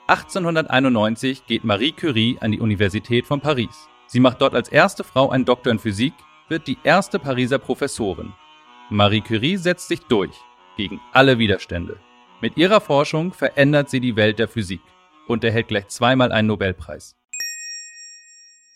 1891 0.08 1.46
geht 1.48 1.66
Marie 1.66 1.92
Curie 1.92 2.38
an 2.40 2.54
die 2.54 2.62
Universität 2.62 3.26
von 3.26 3.42
Paris. 3.42 3.90
Sie 4.08 4.22
macht 4.22 4.42
dort 4.42 4.56
als 4.56 4.70
erste 4.70 5.04
Frau 5.04 5.32
einen 5.32 5.44
Doktor 5.44 5.70
in 5.72 5.80
Physik, 5.80 6.14
wird 6.48 6.66
die 6.66 6.78
erste 6.86 7.20
Pariser 7.20 7.58
Professorin. 7.60 8.32
Marie 8.90 9.20
Curie 9.20 9.58
setzt 9.58 9.90
sich 9.90 10.00
durch 10.00 10.32
gegen 10.78 11.02
alle 11.12 11.40
Widerstände. 11.40 12.00
Mit 12.40 12.56
ihrer 12.56 12.80
Forschung 12.80 13.34
verändert 13.34 13.90
sie 13.90 14.00
die 14.00 14.16
Welt 14.16 14.40
der 14.40 14.48
Physik 14.48 14.80
und 15.28 15.44
erhält 15.44 15.68
gleich 15.68 15.90
zweimal 15.90 16.32
einen 16.32 16.48
Nobelpreis. 16.48 17.18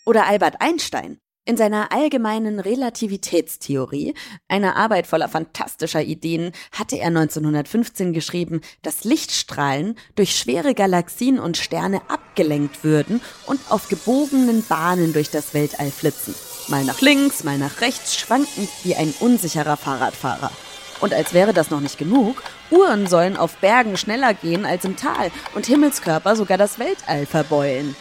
Oder 0.04 0.26
Albert 0.26 0.56
Einstein. 0.60 1.18
In 1.44 1.56
seiner 1.56 1.90
allgemeinen 1.90 2.60
Relativitätstheorie, 2.60 4.14
einer 4.46 4.76
Arbeit 4.76 5.08
voller 5.08 5.28
fantastischer 5.28 6.00
Ideen, 6.00 6.52
hatte 6.70 7.00
er 7.00 7.08
1915 7.08 8.12
geschrieben, 8.12 8.60
dass 8.82 9.02
Lichtstrahlen 9.02 9.96
durch 10.14 10.36
schwere 10.36 10.72
Galaxien 10.72 11.40
und 11.40 11.56
Sterne 11.56 12.00
abgelenkt 12.08 12.84
würden 12.84 13.20
und 13.46 13.58
auf 13.70 13.88
gebogenen 13.88 14.64
Bahnen 14.64 15.12
durch 15.12 15.30
das 15.30 15.52
Weltall 15.52 15.90
flitzen. 15.90 16.32
Mal 16.68 16.84
nach 16.84 17.00
links, 17.00 17.42
mal 17.42 17.58
nach 17.58 17.80
rechts, 17.80 18.16
schwankend 18.16 18.68
wie 18.84 18.94
ein 18.94 19.12
unsicherer 19.18 19.76
Fahrradfahrer. 19.76 20.52
Und 21.00 21.12
als 21.12 21.34
wäre 21.34 21.52
das 21.52 21.70
noch 21.70 21.80
nicht 21.80 21.98
genug, 21.98 22.40
Uhren 22.70 23.08
sollen 23.08 23.36
auf 23.36 23.56
Bergen 23.56 23.96
schneller 23.96 24.32
gehen 24.34 24.64
als 24.64 24.84
im 24.84 24.94
Tal 24.94 25.32
und 25.56 25.66
Himmelskörper 25.66 26.36
sogar 26.36 26.56
das 26.56 26.78
Weltall 26.78 27.26
verbeulen. 27.26 27.96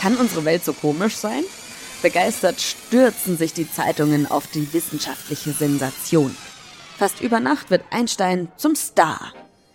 Kann 0.00 0.16
unsere 0.16 0.44
Welt 0.44 0.64
so 0.64 0.72
komisch 0.72 1.14
sein? 1.14 1.44
Begeistert 2.02 2.60
stürzen 2.60 3.36
sich 3.36 3.52
die 3.52 3.70
Zeitungen 3.70 4.30
auf 4.30 4.46
die 4.46 4.72
wissenschaftliche 4.72 5.52
Sensation. 5.52 6.34
Fast 6.96 7.20
über 7.20 7.40
Nacht 7.40 7.70
wird 7.70 7.82
Einstein 7.90 8.48
zum 8.56 8.74
Star. 8.74 9.32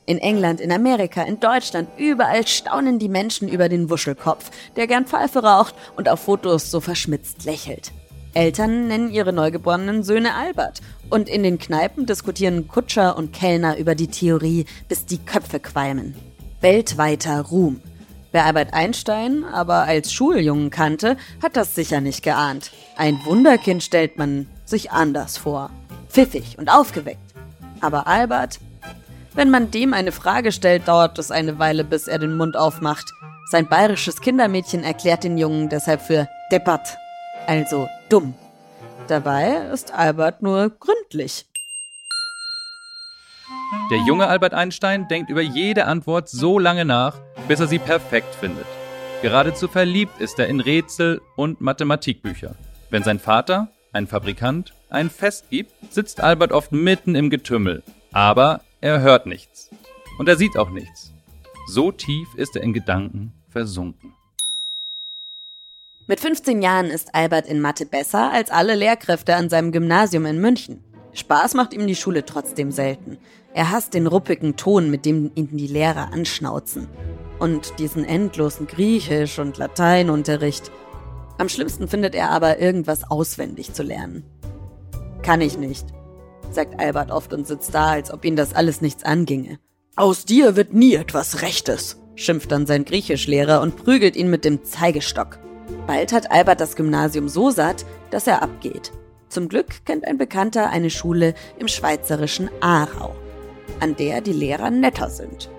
In 0.08 0.18
England, 0.18 0.60
in 0.60 0.72
Amerika, 0.72 1.24
in 1.24 1.40
Deutschland, 1.40 1.90
überall 1.98 2.46
staunen 2.48 3.00
die 3.00 3.10
Menschen 3.10 3.48
über 3.48 3.70
den 3.70 3.90
Wuschelkopf, 3.90 4.50
der 4.76 4.88
gern 4.88 5.06
Pfeife 5.06 5.44
raucht 5.44 5.76
und 5.98 6.10
auf 6.10 6.22
Fotos 6.22 6.70
so 6.72 6.80
verschmitzt 6.80 7.46
lächelt. 7.46 7.92
Eltern 8.34 8.88
nennen 8.88 9.12
ihre 9.12 9.32
neugeborenen 9.32 10.04
Söhne 10.04 10.34
Albert 10.34 10.82
und 11.10 11.30
in 11.30 11.42
den 11.42 11.58
Kneipen 11.58 12.06
diskutieren 12.06 12.68
Kutscher 12.68 13.18
und 13.18 13.34
Kellner 13.34 13.78
über 13.78 13.96
die 13.96 14.10
Theorie, 14.10 14.66
bis 14.88 15.06
die 15.06 15.20
Köpfe 15.20 15.60
qualmen. 15.60 16.16
Weltweiter 16.60 17.42
Ruhm. 17.42 17.82
Wer 18.36 18.48
Albert 18.48 18.74
Einstein 18.74 19.46
aber 19.46 19.84
als 19.84 20.12
Schuljungen 20.12 20.70
kannte, 20.70 21.16
hat 21.42 21.56
das 21.56 21.74
sicher 21.74 22.02
nicht 22.02 22.22
geahnt. 22.22 22.72
Ein 22.98 23.24
Wunderkind 23.24 23.82
stellt 23.82 24.18
man 24.18 24.50
sich 24.66 24.92
anders 24.92 25.38
vor. 25.38 25.70
Pfiffig 26.10 26.58
und 26.60 26.68
aufgeweckt. 26.68 27.34
Aber 27.80 28.08
Albert, 28.08 28.60
wenn 29.36 29.50
man 29.50 29.72
dem 29.72 29.94
eine 29.94 30.12
Frage 30.12 30.52
stellt, 30.52 30.86
dauert 30.90 31.18
es 31.18 31.32
eine 31.32 31.60
Weile, 31.60 31.86
bis 31.86 32.10
er 32.10 32.20
den 32.20 32.36
Mund 32.36 32.58
aufmacht. 32.58 33.10
Sein 33.52 33.70
bayerisches 33.70 34.20
Kindermädchen 34.20 34.84
erklärt 34.84 35.24
den 35.24 35.38
Jungen 35.38 35.70
deshalb 35.70 36.02
für 36.02 36.28
deppert, 36.52 36.98
also 37.48 37.88
dumm. 38.10 38.34
Dabei 39.08 39.70
ist 39.72 39.94
Albert 39.94 40.42
nur 40.42 40.72
gründlich. 40.78 41.46
Der 43.92 44.00
junge 44.00 44.28
Albert 44.28 44.54
Einstein 44.54 45.08
denkt 45.08 45.30
über 45.30 45.42
jede 45.42 45.86
Antwort 45.86 46.28
so 46.28 46.58
lange 46.58 46.86
nach, 46.86 47.20
bis 47.48 47.60
er 47.60 47.68
sie 47.68 47.78
perfekt 47.78 48.34
findet. 48.34 48.66
Geradezu 49.22 49.68
verliebt 49.68 50.20
ist 50.20 50.40
er 50.40 50.48
in 50.48 50.60
Rätsel 50.60 51.22
und 51.36 51.62
Mathematikbücher. 51.62 52.56
Wenn 52.90 53.04
sein 53.04 53.20
Vater, 53.20 53.70
ein 53.94 54.08
Fabrikant, 54.08 54.74
ein 54.90 55.10
Fest 55.10 55.50
gibt, 55.50 55.72
sitzt 55.94 56.22
Albert 56.22 56.52
oft 56.52 56.72
mitten 56.72 57.16
im 57.16 57.30
Getümmel. 57.30 57.84
Aber 58.12 58.62
er 58.82 59.02
hört 59.02 59.26
nichts. 59.26 59.70
Und 60.18 60.30
er 60.30 60.36
sieht 60.36 60.58
auch 60.58 60.70
nichts. 60.70 61.14
So 61.68 61.92
tief 61.92 62.28
ist 62.36 62.56
er 62.56 62.64
in 62.64 62.74
Gedanken 62.74 63.34
versunken. 63.50 64.14
Mit 66.08 66.20
15 66.20 66.62
Jahren 66.62 66.88
ist 66.88 67.14
Albert 67.16 67.48
in 67.48 67.62
Mathe 67.62 67.86
besser 67.86 68.32
als 68.32 68.52
alle 68.52 68.76
Lehrkräfte 68.76 69.36
an 69.36 69.50
seinem 69.50 69.72
Gymnasium 69.72 70.26
in 70.26 70.40
München. 70.40 70.84
Spaß 71.16 71.54
macht 71.54 71.74
ihm 71.74 71.88
die 71.88 71.96
Schule 71.96 72.26
trotzdem 72.26 72.72
selten. 72.72 73.18
Er 73.54 73.72
hasst 73.72 73.94
den 73.94 74.06
ruppigen 74.06 74.58
Ton, 74.58 74.92
mit 74.92 75.06
dem 75.06 75.32
ihn 75.34 75.56
die 75.56 75.68
Lehrer 75.68 76.12
anschnauzen. 76.12 76.88
Und 77.40 77.80
diesen 77.80 78.04
endlosen 78.04 78.68
Griechisch- 78.68 79.40
und 79.40 79.58
Lateinunterricht. 79.58 80.72
Am 81.38 81.48
schlimmsten 81.50 81.88
findet 81.88 82.16
er 82.16 82.32
aber, 82.32 82.60
irgendwas 82.60 83.10
auswendig 83.10 83.74
zu 83.74 83.82
lernen. 83.82 84.24
Kann 85.22 85.42
ich 85.42 85.58
nicht, 85.58 85.88
sagt 86.52 86.80
Albert 86.80 87.12
oft 87.12 87.34
und 87.34 87.48
sitzt 87.48 87.74
da, 87.74 87.92
als 87.92 88.12
ob 88.14 88.26
ihn 88.26 88.36
das 88.36 88.54
alles 88.54 88.82
nichts 88.82 89.04
anginge. 89.04 89.58
Aus 89.96 90.26
dir 90.26 90.58
wird 90.58 90.74
nie 90.74 90.96
etwas 90.96 91.42
Rechtes, 91.42 91.98
schimpft 92.16 92.52
dann 92.52 92.66
sein 92.66 92.84
Griechischlehrer 92.84 93.62
und 93.62 93.78
prügelt 93.78 94.18
ihn 94.18 94.30
mit 94.30 94.44
dem 94.44 94.66
Zeigestock. 94.66 95.40
Bald 95.88 96.12
hat 96.12 96.32
Albert 96.32 96.60
das 96.60 96.76
Gymnasium 96.76 97.30
so 97.30 97.52
satt, 97.52 97.86
dass 98.12 98.28
er 98.28 98.42
abgeht. 98.42 98.92
Zum 99.36 99.50
Glück 99.50 99.84
kennt 99.84 100.08
ein 100.08 100.18
Bekannter 100.18 100.70
eine 100.70 100.90
Schule 100.90 101.34
im 101.60 101.68
schweizerischen 101.68 102.50
Aarau, 102.62 103.14
an 103.82 103.98
der 103.98 104.22
die 104.22 104.32
Lehrer 104.32 104.72
netter 104.72 105.10
sind. 105.10 105.50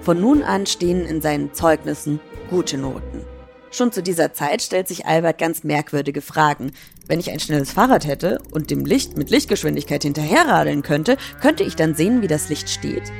Von 0.00 0.20
nun 0.20 0.44
an 0.44 0.64
stehen 0.64 1.04
in 1.04 1.20
seinen 1.20 1.52
Zeugnissen 1.52 2.20
gute 2.50 2.78
Noten. 2.78 3.24
Schon 3.72 3.90
zu 3.90 4.00
dieser 4.00 4.32
Zeit 4.32 4.62
stellt 4.62 4.86
sich 4.86 5.06
Albert 5.06 5.38
ganz 5.38 5.64
merkwürdige 5.64 6.20
Fragen. 6.20 6.70
Wenn 7.08 7.18
ich 7.18 7.32
ein 7.32 7.40
schnelles 7.40 7.72
Fahrrad 7.72 8.06
hätte 8.06 8.40
und 8.52 8.70
dem 8.70 8.84
Licht 8.84 9.18
mit 9.18 9.30
Lichtgeschwindigkeit 9.30 10.04
hinterherradeln 10.04 10.82
könnte, 10.82 11.16
könnte 11.40 11.64
ich 11.64 11.74
dann 11.74 11.96
sehen, 11.96 12.22
wie 12.22 12.28
das 12.28 12.48
Licht 12.48 12.70
steht? 12.70 13.10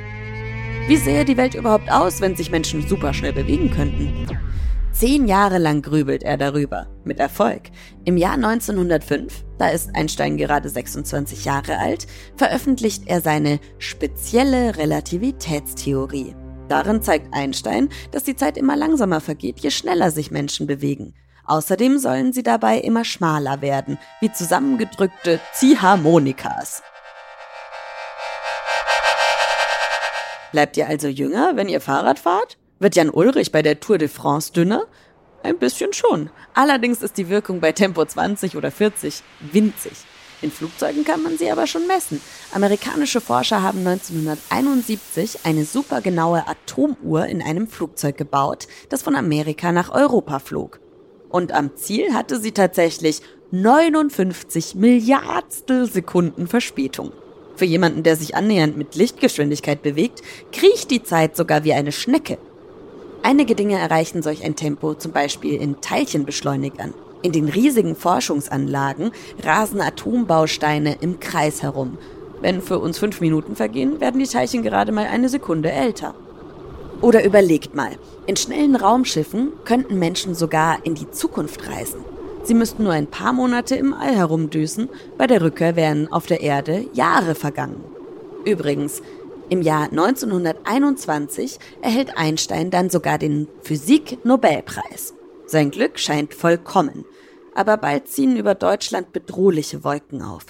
Wie 0.87 0.95
sähe 0.95 1.25
die 1.25 1.35
Welt 1.35 1.53
überhaupt 1.53 1.91
aus, 1.91 2.21
wenn 2.21 2.37
sich 2.37 2.49
Menschen 2.49 2.87
superschnell 2.87 3.33
bewegen 3.33 3.71
könnten? 3.71 4.25
Zehn 4.99 5.27
Jahre 5.27 5.59
lang 5.59 5.83
grübelt 5.83 6.23
er 6.23 6.37
darüber, 6.37 6.87
mit 7.03 7.19
Erfolg. 7.19 7.69
Im 8.03 8.17
Jahr 8.17 8.33
1905, 8.33 9.45
da 9.59 9.69
ist 9.69 9.95
Einstein 9.95 10.37
gerade 10.37 10.69
26 10.69 11.45
Jahre 11.45 11.77
alt, 11.77 12.07
veröffentlicht 12.35 13.03
er 13.05 13.21
seine 13.21 13.59
spezielle 13.77 14.75
Relativitätstheorie. 14.75 16.35
Darin 16.67 17.03
zeigt 17.03 17.31
Einstein, 17.31 17.89
dass 18.11 18.23
die 18.23 18.35
Zeit 18.35 18.57
immer 18.57 18.75
langsamer 18.75 19.21
vergeht, 19.21 19.59
je 19.59 19.69
schneller 19.69 20.09
sich 20.09 20.31
Menschen 20.31 20.65
bewegen. 20.65 21.13
Außerdem 21.45 21.99
sollen 21.99 22.33
sie 22.33 22.41
dabei 22.41 22.79
immer 22.79 23.05
schmaler 23.05 23.61
werden, 23.61 23.99
wie 24.19 24.31
zusammengedrückte 24.31 25.39
Ziehharmonikas. 25.53 26.81
Bleibt 30.51 30.75
ihr 30.75 30.87
also 30.87 31.07
jünger, 31.07 31.51
wenn 31.53 31.69
ihr 31.69 31.81
Fahrrad 31.81 32.17
fahrt? 32.17 32.57
Wird 32.79 32.95
Jan 32.95 33.09
Ulrich 33.09 33.51
bei 33.51 33.63
der 33.63 33.79
Tour 33.79 33.97
de 33.97 34.07
France 34.07 34.53
dünner? 34.53 34.85
Ein 35.41 35.57
bisschen 35.57 35.93
schon. 35.93 36.29
Allerdings 36.53 37.01
ist 37.01 37.17
die 37.17 37.27
Wirkung 37.27 37.59
bei 37.59 37.71
Tempo 37.71 38.05
20 38.05 38.55
oder 38.55 38.69
40 38.69 39.23
winzig. 39.51 39.93
In 40.43 40.51
Flugzeugen 40.51 41.03
kann 41.03 41.23
man 41.23 41.39
sie 41.39 41.49
aber 41.49 41.65
schon 41.65 41.87
messen. 41.87 42.21
Amerikanische 42.53 43.19
Forscher 43.19 43.63
haben 43.63 43.79
1971 43.79 45.39
eine 45.43 45.65
supergenaue 45.65 46.47
Atomuhr 46.47 47.25
in 47.25 47.41
einem 47.41 47.67
Flugzeug 47.67 48.15
gebaut, 48.15 48.67
das 48.89 49.01
von 49.01 49.15
Amerika 49.15 49.71
nach 49.71 49.89
Europa 49.89 50.37
flog. 50.37 50.79
Und 51.29 51.53
am 51.53 51.75
Ziel 51.75 52.13
hatte 52.13 52.39
sie 52.39 52.51
tatsächlich 52.51 53.21
59 53.49 54.75
Milliardstel 54.75 55.89
Sekunden 55.89 56.47
Verspätung. 56.47 57.11
Für 57.55 57.65
jemanden, 57.65 58.03
der 58.03 58.15
sich 58.15 58.35
annähernd 58.35 58.77
mit 58.77 58.93
Lichtgeschwindigkeit 58.93 59.81
bewegt, 59.81 60.21
kriecht 60.51 60.91
die 60.91 61.01
Zeit 61.01 61.35
sogar 61.35 61.63
wie 61.63 61.73
eine 61.73 61.91
Schnecke. 61.91 62.37
Einige 63.27 63.55
Dinge 63.55 63.77
erreichen 63.77 64.21
solch 64.21 64.45
ein 64.45 64.55
Tempo 64.55 64.93
zum 64.93 65.11
Beispiel 65.11 65.61
in 65.61 65.81
Teilchenbeschleunigern. 65.81 66.93
In 67.23 67.33
den 67.33 67.49
riesigen 67.49 67.97
Forschungsanlagen 67.97 69.11
rasen 69.43 69.81
Atombausteine 69.81 70.95
im 71.01 71.19
Kreis 71.19 71.61
herum. 71.61 71.97
Wenn 72.39 72.61
für 72.61 72.79
uns 72.79 72.99
fünf 72.99 73.19
Minuten 73.19 73.57
vergehen, 73.57 73.99
werden 73.99 74.21
die 74.21 74.27
Teilchen 74.27 74.63
gerade 74.63 74.93
mal 74.93 75.07
eine 75.07 75.27
Sekunde 75.27 75.69
älter. 75.69 76.15
Oder 77.01 77.25
überlegt 77.25 77.75
mal, 77.75 77.91
in 78.27 78.37
schnellen 78.37 78.77
Raumschiffen 78.77 79.51
könnten 79.65 79.99
Menschen 79.99 80.33
sogar 80.33 80.85
in 80.85 80.95
die 80.95 81.11
Zukunft 81.11 81.67
reisen. 81.67 81.99
Sie 82.43 82.53
müssten 82.53 82.85
nur 82.85 82.93
ein 82.93 83.07
paar 83.07 83.33
Monate 83.33 83.75
im 83.75 83.93
All 83.93 84.15
herumdüsen, 84.15 84.87
bei 85.17 85.27
der 85.27 85.41
Rückkehr 85.41 85.75
wären 85.75 86.09
auf 86.09 86.27
der 86.27 86.39
Erde 86.39 86.85
Jahre 86.93 87.35
vergangen. 87.35 87.83
Übrigens, 88.45 89.01
im 89.49 89.61
Jahr 89.61 89.83
1921 89.83 91.59
erhält 91.81 92.17
Einstein 92.17 92.69
dann 92.69 92.89
sogar 92.89 93.17
den 93.17 93.47
Physik-Nobelpreis. 93.61 95.13
Sein 95.45 95.71
Glück 95.71 95.99
scheint 95.99 96.33
vollkommen. 96.33 97.05
Aber 97.55 97.77
bald 97.77 98.09
ziehen 98.09 98.35
über 98.35 98.55
Deutschland 98.55 99.13
bedrohliche 99.13 99.83
Wolken 99.83 100.21
auf. 100.21 100.45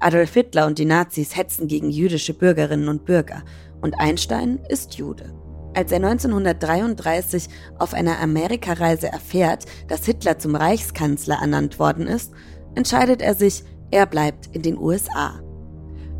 Adolf 0.00 0.32
Hitler 0.32 0.66
und 0.66 0.78
die 0.78 0.86
Nazis 0.86 1.36
hetzen 1.36 1.68
gegen 1.68 1.90
jüdische 1.90 2.32
Bürgerinnen 2.32 2.88
und 2.88 3.04
Bürger. 3.04 3.42
Und 3.82 4.00
Einstein 4.00 4.60
ist 4.68 4.94
Jude. 4.94 5.34
Als 5.74 5.92
er 5.92 5.98
1933 5.98 7.48
auf 7.78 7.92
einer 7.92 8.18
Amerikareise 8.18 9.08
erfährt, 9.08 9.66
dass 9.88 10.06
Hitler 10.06 10.38
zum 10.38 10.56
Reichskanzler 10.56 11.36
ernannt 11.40 11.78
worden 11.78 12.06
ist, 12.06 12.32
entscheidet 12.74 13.20
er 13.20 13.34
sich, 13.34 13.62
er 13.90 14.06
bleibt 14.06 14.48
in 14.54 14.62
den 14.62 14.78
USA. 14.78 15.40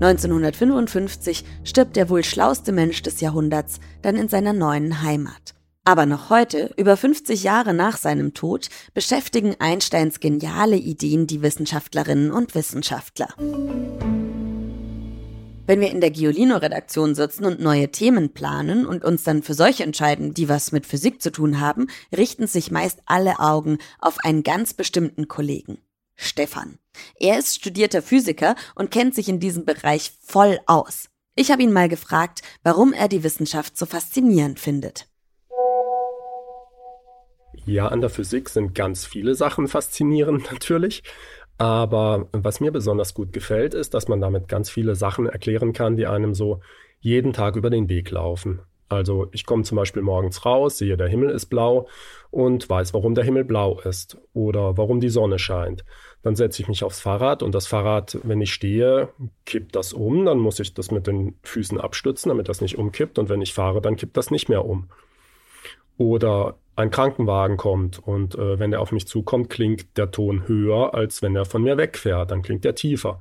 1955 0.01 1.45
stirbt 1.65 1.97
der 1.97 2.09
wohl 2.09 2.23
schlauste 2.23 2.71
Mensch 2.71 3.03
des 3.03 3.21
Jahrhunderts 3.21 3.81
dann 4.01 4.15
in 4.15 4.29
seiner 4.29 4.53
neuen 4.53 5.03
Heimat. 5.03 5.55
Aber 5.85 6.07
noch 6.07 6.31
heute, 6.31 6.71
über 6.77 6.97
50 6.97 7.43
Jahre 7.43 7.75
nach 7.75 7.97
seinem 7.97 8.35
Tod, 8.35 8.69
beschäftigen 8.95 9.57
Einsteins 9.59 10.21
geniale 10.21 10.77
Ideen 10.77 11.27
die 11.27 11.43
Wissenschaftlerinnen 11.43 12.31
und 12.31 12.55
Wissenschaftler. 12.55 13.29
Wenn 15.67 15.81
wir 15.81 15.91
in 15.91 16.01
der 16.01 16.11
Giolino-Redaktion 16.11 17.15
sitzen 17.15 17.45
und 17.45 17.61
neue 17.61 17.91
Themen 17.91 18.33
planen 18.33 18.87
und 18.87 19.05
uns 19.05 19.25
dann 19.25 19.43
für 19.43 19.55
solche 19.55 19.83
entscheiden, 19.83 20.33
die 20.33 20.49
was 20.49 20.73
mit 20.73 20.87
Physik 20.87 21.21
zu 21.21 21.33
tun 21.33 21.61
haben, 21.61 21.89
richten 22.17 22.47
sich 22.47 22.71
meist 22.71 23.01
alle 23.07 23.41
Augen 23.41 23.79
auf 23.99 24.19
einen 24.21 24.45
ganz 24.45 24.75
bestimmten 24.75 25.27
Kollegen. 25.27 25.79
Stefan. 26.17 26.79
Er 27.19 27.39
ist 27.39 27.55
studierter 27.55 28.03
Physiker 28.03 28.55
und 28.75 28.91
kennt 28.91 29.15
sich 29.15 29.29
in 29.29 29.41
diesem 29.41 29.65
Bereich 29.65 30.13
voll 30.23 30.59
aus. 30.67 31.09
Ich 31.35 31.51
habe 31.51 31.63
ihn 31.63 31.73
mal 31.73 31.89
gefragt, 31.89 32.43
warum 32.63 32.93
er 32.93 33.09
die 33.09 33.23
Wissenschaft 33.23 33.77
so 33.77 33.87
faszinierend 33.87 34.59
findet. 34.59 35.07
Ja, 37.65 37.89
an 37.89 38.01
der 38.01 38.11
Physik 38.11 38.49
sind 38.49 38.75
ganz 38.75 39.05
viele 39.05 39.35
Sachen 39.35 39.69
faszinierend 39.69 40.51
natürlich. 40.53 41.03
Aber 41.59 42.29
was 42.33 42.61
mir 42.61 42.71
besonders 42.71 43.15
gut 43.15 43.33
gefällt, 43.33 43.75
ist, 43.75 43.93
dass 43.95 44.09
man 44.09 44.21
damit 44.21 44.49
ganz 44.49 44.71
viele 44.71 44.95
Sachen 44.95 45.27
erklären 45.27 45.73
kann, 45.73 45.97
die 45.97 46.07
einem 46.07 46.35
so 46.35 46.61
jeden 47.01 47.33
Tag 47.33 47.57
über 47.57 47.69
den 47.69 47.89
Weg 47.89 48.11
laufen. 48.11 48.61
Also 48.89 49.29
ich 49.33 49.45
komme 49.45 49.65
zum 49.65 49.77
Beispiel 49.77 50.03
morgens 50.03 50.47
raus, 50.47 50.79
sehe, 50.79 50.97
der 50.97 51.09
Himmel 51.09 51.31
ist 51.31 51.47
blau 51.47 51.89
und 52.31 52.69
weiß, 52.69 52.95
warum 52.95 53.15
der 53.15 53.25
Himmel 53.25 53.45
blau 53.45 53.81
ist 53.81 54.19
oder 54.33 54.77
warum 54.79 55.01
die 55.01 55.11
Sonne 55.11 55.39
scheint. 55.39 55.85
Dann 56.23 56.37
setze 56.37 56.63
ich 56.63 56.69
mich 56.69 56.83
aufs 56.85 57.01
Fahrrad 57.01 57.43
und 57.43 57.55
das 57.55 57.67
Fahrrad, 57.67 58.19
wenn 58.23 58.41
ich 58.41 58.53
stehe, 58.53 59.11
kippt 59.45 59.77
das 59.77 59.93
um. 59.93 60.25
Dann 60.25 60.39
muss 60.39 60.59
ich 60.59 60.75
das 60.75 60.91
mit 60.91 61.07
den 61.07 61.39
Füßen 61.43 61.79
abstützen, 61.79 62.31
damit 62.31 62.49
das 62.49 62.61
nicht 62.61 62.79
umkippt. 62.79 63.19
Und 63.19 63.29
wenn 63.29 63.43
ich 63.43 63.55
fahre, 63.55 63.81
dann 63.81 63.97
kippt 63.97 64.17
das 64.17 64.31
nicht 64.31 64.49
mehr 64.49 64.65
um. 64.65 64.89
Oder 65.97 66.57
ein 66.77 66.91
Krankenwagen 66.91 67.57
kommt 67.57 67.99
und 67.99 68.37
äh, 68.37 68.59
wenn 68.59 68.73
er 68.73 68.81
auf 68.81 68.93
mich 68.93 69.09
zukommt, 69.09 69.51
klingt 69.51 69.97
der 69.97 70.13
Ton 70.13 70.47
höher, 70.47 70.95
als 70.95 71.23
wenn 71.23 71.35
er 71.35 71.45
von 71.45 71.63
mir 71.63 71.77
wegfährt. 71.77 72.31
Dann 72.31 72.43
klingt 72.43 72.65
er 72.65 72.75
tiefer. 72.75 73.21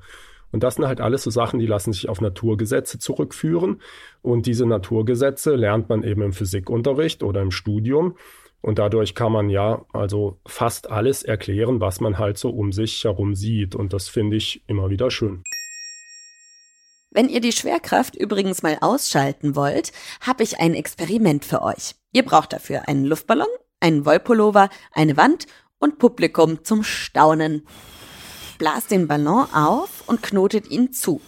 Und 0.51 0.63
das 0.63 0.75
sind 0.75 0.87
halt 0.87 1.01
alles 1.01 1.23
so 1.23 1.29
Sachen, 1.29 1.59
die 1.59 1.65
lassen 1.65 1.93
sich 1.93 2.09
auf 2.09 2.21
Naturgesetze 2.21 2.99
zurückführen. 2.99 3.81
Und 4.21 4.45
diese 4.45 4.65
Naturgesetze 4.65 5.55
lernt 5.55 5.89
man 5.89 6.03
eben 6.03 6.21
im 6.21 6.33
Physikunterricht 6.33 7.23
oder 7.23 7.41
im 7.41 7.51
Studium. 7.51 8.15
Und 8.61 8.79
dadurch 8.79 9.13
kann 9.13 9.31
man 9.31 9.49
ja 9.49 9.85
also 9.93 10.39
fast 10.45 10.89
alles 10.89 11.23
erklären, 11.23 11.79
was 11.79 11.99
man 11.99 12.17
halt 12.17 12.37
so 12.37 12.49
um 12.49 12.71
sich 12.71 13.03
herum 13.03 13.35
sieht. 13.35 13.75
Und 13.75 13.93
das 13.93 14.09
finde 14.09 14.37
ich 14.37 14.63
immer 14.67 14.89
wieder 14.89 15.11
schön. 15.11 15.43
Wenn 17.11 17.29
ihr 17.29 17.39
die 17.39 17.51
Schwerkraft 17.51 18.15
übrigens 18.15 18.63
mal 18.63 18.77
ausschalten 18.81 19.55
wollt, 19.55 19.91
habe 20.21 20.43
ich 20.43 20.59
ein 20.59 20.73
Experiment 20.73 21.45
für 21.45 21.61
euch. 21.61 21.95
Ihr 22.11 22.23
braucht 22.23 22.53
dafür 22.53 22.87
einen 22.87 23.05
Luftballon, 23.05 23.47
einen 23.79 24.05
Wollpullover, 24.05 24.69
eine 24.91 25.17
Wand 25.17 25.45
und 25.79 25.99
Publikum 25.99 26.63
zum 26.63 26.83
Staunen. 26.83 27.65
Blast 28.57 28.91
den 28.91 29.07
Ballon 29.07 29.47
auf 29.53 30.03
und 30.07 30.23
knotet 30.23 30.69
ihn 30.69 30.91
zu. 30.93 31.21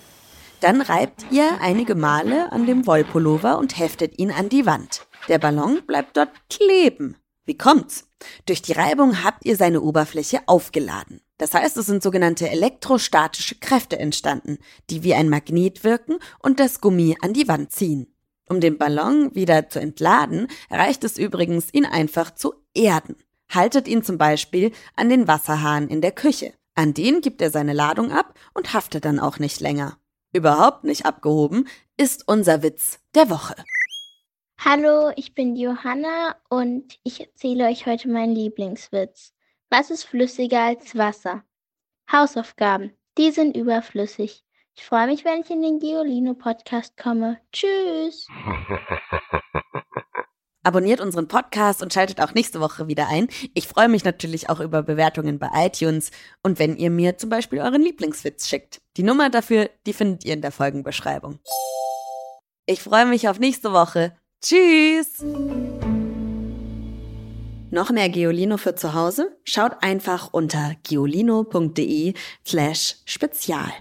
Dann 0.62 0.82
reibt 0.82 1.26
ihr 1.32 1.62
einige 1.62 1.96
Male 1.96 2.52
an 2.52 2.66
dem 2.66 2.86
Wollpullover 2.86 3.58
und 3.58 3.78
heftet 3.78 4.20
ihn 4.20 4.32
an 4.32 4.50
die 4.50 4.66
Wand. 4.66 5.08
Der 5.28 5.40
Ballon 5.40 5.82
bleibt 5.86 6.18
dort 6.18 6.32
kleben. 6.50 7.16
Wie 7.46 7.58
kommt's? 7.58 8.10
Durch 8.46 8.62
die 8.62 8.74
Reibung 8.74 9.24
habt 9.24 9.46
ihr 9.46 9.56
seine 9.56 9.82
Oberfläche 9.82 10.42
aufgeladen. 10.48 11.22
Das 11.38 11.54
heißt, 11.54 11.78
es 11.78 11.86
sind 11.86 12.04
sogenannte 12.04 12.50
elektrostatische 12.50 13.56
Kräfte 13.56 13.98
entstanden, 13.98 14.58
die 14.90 15.04
wie 15.04 15.14
ein 15.14 15.30
Magnet 15.30 15.84
wirken 15.84 16.18
und 16.40 16.60
das 16.60 16.82
Gummi 16.82 17.16
an 17.22 17.34
die 17.34 17.48
Wand 17.48 17.72
ziehen. 17.72 18.14
Um 18.50 18.60
den 18.60 18.78
Ballon 18.78 19.34
wieder 19.36 19.70
zu 19.70 19.80
entladen, 19.80 20.48
reicht 20.70 21.04
es 21.04 21.18
übrigens, 21.18 21.74
ihn 21.74 21.86
einfach 21.86 22.36
zu 22.36 22.56
erden. 22.74 23.16
Haltet 23.50 23.88
ihn 23.88 24.04
zum 24.04 24.18
Beispiel 24.18 24.72
an 24.96 25.10
den 25.10 25.28
Wasserhahn 25.28 25.88
in 25.88 26.02
der 26.02 26.12
Küche. 26.12 26.54
An 26.80 26.94
den 26.94 27.20
gibt 27.20 27.42
er 27.42 27.52
seine 27.52 27.74
Ladung 27.74 28.14
ab 28.14 28.40
und 28.54 28.74
haftet 28.74 29.04
dann 29.04 29.20
auch 29.20 29.38
nicht 29.38 29.60
länger. 29.60 29.98
Überhaupt 30.32 30.86
nicht 30.86 31.06
abgehoben 31.06 31.68
ist 31.98 32.26
unser 32.26 32.64
Witz 32.64 33.02
der 33.16 33.30
Woche. 33.30 33.54
Hallo, 34.64 35.12
ich 35.18 35.36
bin 35.36 35.58
Johanna 35.58 36.38
und 36.48 36.98
ich 37.04 37.20
erzähle 37.20 37.66
euch 37.66 37.86
heute 37.86 38.08
meinen 38.08 38.34
Lieblingswitz. 38.34 39.34
Was 39.70 39.90
ist 39.90 40.06
flüssiger 40.06 40.62
als 40.62 40.98
Wasser? 40.98 41.44
Hausaufgaben. 42.10 42.94
Die 43.18 43.32
sind 43.32 43.58
überflüssig. 43.58 44.46
Ich 44.74 44.86
freue 44.86 45.08
mich, 45.08 45.26
wenn 45.26 45.42
ich 45.42 45.50
in 45.50 45.62
den 45.62 45.80
Geolino 45.80 46.34
Podcast 46.34 46.96
komme. 46.96 47.42
Tschüss. 47.52 48.26
Abonniert 50.70 51.02
unseren 51.02 51.28
Podcast 51.28 51.82
und 51.82 51.92
schaltet 51.92 52.22
auch 52.22 52.36
nächste 52.36 52.60
Woche 52.60 52.88
wieder 52.88 53.08
ein. 53.08 53.28
Ich 53.56 53.68
freue 53.68 53.90
mich 53.90 54.04
natürlich 54.04 54.52
auch 54.52 54.60
über 54.60 54.84
Bewertungen 54.84 55.40
bei 55.40 55.50
iTunes 55.66 56.12
und 56.44 56.60
wenn 56.60 56.78
ihr 56.78 56.92
mir 56.92 57.18
zum 57.18 57.32
Beispiel 57.32 57.58
euren 57.58 57.82
Lieblingswitz 57.82 58.48
schickt. 58.48 58.80
Die 58.96 59.02
Nummer 59.02 59.32
dafür, 59.32 59.72
die 59.88 59.94
findet 59.94 60.26
ihr 60.26 60.36
in 60.36 60.44
der 60.44 60.52
Folgenbeschreibung. 60.52 61.40
Ich 62.68 62.84
freue 62.84 63.08
mich 63.08 63.28
auf 63.28 63.40
nächste 63.40 63.74
Woche. 63.74 64.16
Tschüss! 64.44 65.26
Noch 67.72 67.90
mehr 67.90 68.10
Geolino 68.10 68.58
für 68.58 68.76
zu 68.76 68.94
Hause? 68.94 69.36
Schaut 69.46 69.72
einfach 69.82 70.34
unter 70.34 70.76
geolino.de 70.84 72.14
slash 72.46 72.98
spezial. 73.06 73.72